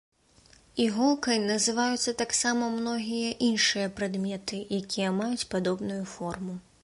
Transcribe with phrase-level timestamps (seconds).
[0.85, 6.57] Іголкай называюцца таксама многія іншыя прадметы, якія маюць падобную форму.